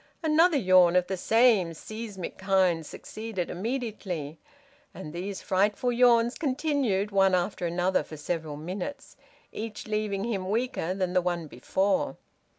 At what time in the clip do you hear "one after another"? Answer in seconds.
7.11-8.01